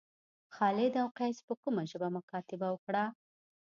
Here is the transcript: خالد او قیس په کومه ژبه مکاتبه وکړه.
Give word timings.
خالد 0.55 0.93
او 1.01 1.07
قیس 1.17 1.37
په 1.47 1.53
کومه 1.61 1.83
ژبه 1.91 2.07
مکاتبه 2.17 2.67
وکړه. 2.71 3.03